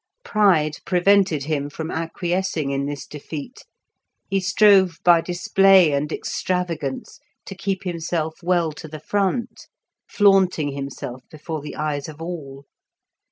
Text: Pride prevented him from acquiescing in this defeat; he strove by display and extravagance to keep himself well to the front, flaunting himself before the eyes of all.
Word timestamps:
Pride 0.23 0.77
prevented 0.83 1.43
him 1.43 1.69
from 1.69 1.91
acquiescing 1.91 2.71
in 2.71 2.87
this 2.87 3.05
defeat; 3.05 3.65
he 4.27 4.39
strove 4.39 4.97
by 5.03 5.21
display 5.21 5.91
and 5.91 6.11
extravagance 6.11 7.19
to 7.45 7.53
keep 7.53 7.83
himself 7.83 8.39
well 8.41 8.71
to 8.71 8.87
the 8.87 8.99
front, 8.99 9.67
flaunting 10.07 10.69
himself 10.71 11.21
before 11.29 11.61
the 11.61 11.75
eyes 11.75 12.09
of 12.09 12.19
all. 12.19 12.65